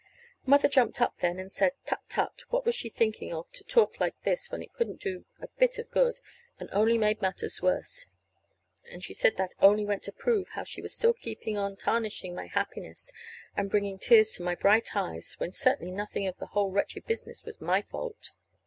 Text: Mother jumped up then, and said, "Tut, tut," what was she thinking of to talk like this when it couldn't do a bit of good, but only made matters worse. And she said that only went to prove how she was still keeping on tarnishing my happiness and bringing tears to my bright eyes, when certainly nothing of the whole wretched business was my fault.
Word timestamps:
Mother 0.47 0.67
jumped 0.67 0.99
up 0.99 1.19
then, 1.19 1.37
and 1.37 1.51
said, 1.51 1.73
"Tut, 1.85 1.99
tut," 2.09 2.41
what 2.49 2.65
was 2.65 2.73
she 2.73 2.89
thinking 2.89 3.31
of 3.31 3.51
to 3.51 3.63
talk 3.63 3.99
like 3.99 4.19
this 4.23 4.49
when 4.49 4.63
it 4.63 4.73
couldn't 4.73 4.99
do 4.99 5.25
a 5.39 5.47
bit 5.59 5.77
of 5.77 5.91
good, 5.91 6.19
but 6.57 6.69
only 6.73 6.97
made 6.97 7.21
matters 7.21 7.61
worse. 7.61 8.07
And 8.91 9.03
she 9.03 9.13
said 9.13 9.37
that 9.37 9.53
only 9.59 9.85
went 9.85 10.01
to 10.05 10.11
prove 10.11 10.47
how 10.53 10.63
she 10.63 10.81
was 10.81 10.91
still 10.91 11.13
keeping 11.13 11.55
on 11.55 11.75
tarnishing 11.75 12.33
my 12.33 12.47
happiness 12.47 13.11
and 13.55 13.69
bringing 13.69 13.99
tears 13.99 14.31
to 14.31 14.43
my 14.43 14.55
bright 14.55 14.95
eyes, 14.95 15.35
when 15.37 15.51
certainly 15.51 15.91
nothing 15.91 16.25
of 16.25 16.35
the 16.39 16.47
whole 16.47 16.71
wretched 16.71 17.05
business 17.05 17.45
was 17.45 17.61
my 17.61 17.83
fault. 17.83 18.31